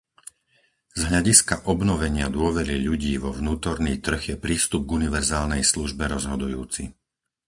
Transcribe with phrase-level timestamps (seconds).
[0.99, 6.83] Z hľadiska obnovenia dôvery ľudí vo vnútorný trh je prístup k univerzálnej službe rozhodujúci.